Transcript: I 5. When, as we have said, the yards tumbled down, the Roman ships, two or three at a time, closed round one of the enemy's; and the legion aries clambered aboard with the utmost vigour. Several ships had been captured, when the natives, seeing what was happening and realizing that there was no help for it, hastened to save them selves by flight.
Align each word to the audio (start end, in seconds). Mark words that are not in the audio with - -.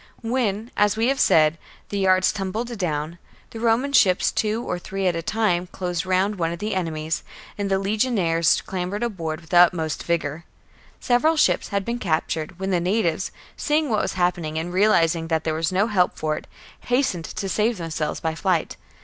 I 0.17 0.23
5. 0.23 0.31
When, 0.31 0.71
as 0.75 0.97
we 0.97 1.09
have 1.09 1.19
said, 1.19 1.59
the 1.89 1.99
yards 1.99 2.31
tumbled 2.31 2.75
down, 2.79 3.19
the 3.51 3.59
Roman 3.59 3.93
ships, 3.93 4.31
two 4.31 4.63
or 4.63 4.79
three 4.79 5.05
at 5.05 5.15
a 5.15 5.21
time, 5.21 5.67
closed 5.67 6.07
round 6.07 6.37
one 6.37 6.51
of 6.51 6.57
the 6.57 6.73
enemy's; 6.73 7.21
and 7.55 7.69
the 7.69 7.77
legion 7.77 8.17
aries 8.17 8.63
clambered 8.65 9.03
aboard 9.03 9.41
with 9.41 9.51
the 9.51 9.57
utmost 9.59 10.01
vigour. 10.03 10.43
Several 10.99 11.37
ships 11.37 11.67
had 11.67 11.85
been 11.85 11.99
captured, 11.99 12.57
when 12.57 12.71
the 12.71 12.79
natives, 12.79 13.31
seeing 13.55 13.91
what 13.91 14.01
was 14.01 14.13
happening 14.13 14.57
and 14.57 14.73
realizing 14.73 15.27
that 15.27 15.43
there 15.43 15.53
was 15.53 15.71
no 15.71 15.85
help 15.85 16.17
for 16.17 16.35
it, 16.35 16.47
hastened 16.85 17.25
to 17.25 17.47
save 17.47 17.77
them 17.77 17.91
selves 17.91 18.19
by 18.19 18.33
flight. 18.33 18.77